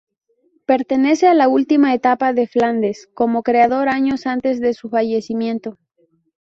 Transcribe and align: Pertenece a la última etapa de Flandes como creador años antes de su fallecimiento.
Pertenece 0.65 1.27
a 1.27 1.35
la 1.35 1.47
última 1.47 1.93
etapa 1.93 2.33
de 2.33 2.47
Flandes 2.47 3.07
como 3.13 3.43
creador 3.43 3.87
años 3.87 4.25
antes 4.25 4.59
de 4.59 4.73
su 4.73 4.89
fallecimiento. 4.89 5.77